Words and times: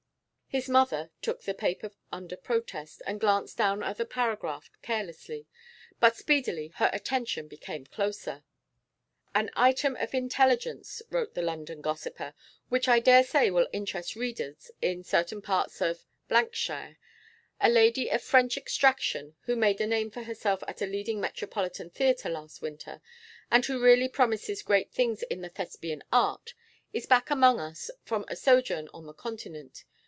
His 0.53 0.67
mother 0.67 1.09
took 1.21 1.43
the 1.43 1.53
paper 1.53 1.91
under 2.11 2.35
protest, 2.35 3.01
and 3.07 3.21
glanced 3.21 3.55
down 3.55 3.81
at 3.83 3.95
the 3.97 4.05
paragraph 4.05 4.69
carelessly. 4.81 5.47
But 6.01 6.17
speedily 6.17 6.73
her 6.75 6.89
attention 6.91 7.47
became 7.47 7.85
closer. 7.85 8.43
'An 9.33 9.49
item 9.55 9.95
of 9.95 10.13
intelligence,' 10.13 11.01
wrote 11.09 11.35
the 11.35 11.41
London 11.41 11.79
gossiper, 11.79 12.33
'which 12.67 12.89
I 12.89 12.99
dare 12.99 13.23
say 13.23 13.49
will 13.49 13.69
interest 13.71 14.17
readers 14.17 14.69
in 14.81 15.05
certain 15.05 15.41
parts 15.41 15.79
of 15.79 16.03
shire. 16.51 16.97
A 17.61 17.69
lady 17.69 18.09
of 18.09 18.21
French 18.21 18.57
extraction 18.57 19.37
who 19.43 19.55
made 19.55 19.79
a 19.79 19.87
name 19.87 20.11
for 20.11 20.23
herself 20.23 20.65
at 20.67 20.81
a 20.81 20.85
leading 20.85 21.21
metropolitan 21.21 21.91
theatre 21.91 22.27
last 22.29 22.61
winter, 22.61 22.99
and 23.49 23.63
who 23.67 23.81
really 23.81 24.09
promises 24.09 24.63
great 24.63 24.91
things 24.91 25.23
in 25.23 25.39
the 25.39 25.49
Thespian 25.49 26.03
art, 26.11 26.53
is 26.91 27.05
back 27.05 27.29
among 27.29 27.61
us 27.61 27.89
from 28.03 28.25
a 28.27 28.35
sojourn 28.35 28.89
on 28.93 29.05
the 29.05 29.13
Continent. 29.13 29.85